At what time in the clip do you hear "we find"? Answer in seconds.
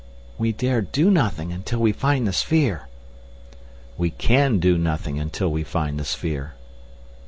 1.77-2.25, 5.51-5.99